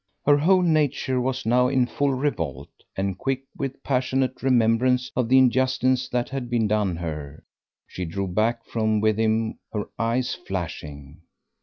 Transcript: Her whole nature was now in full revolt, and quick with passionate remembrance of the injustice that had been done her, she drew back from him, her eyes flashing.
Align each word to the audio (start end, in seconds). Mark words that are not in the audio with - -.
Her 0.25 0.37
whole 0.39 0.63
nature 0.63 1.21
was 1.21 1.45
now 1.45 1.67
in 1.67 1.85
full 1.85 2.11
revolt, 2.15 2.69
and 2.95 3.15
quick 3.19 3.43
with 3.55 3.83
passionate 3.83 4.41
remembrance 4.41 5.11
of 5.15 5.29
the 5.29 5.37
injustice 5.37 6.09
that 6.09 6.29
had 6.29 6.49
been 6.49 6.67
done 6.67 6.95
her, 6.95 7.43
she 7.85 8.05
drew 8.05 8.25
back 8.27 8.65
from 8.65 9.05
him, 9.05 9.59
her 9.71 9.87
eyes 9.99 10.33
flashing. 10.33 11.21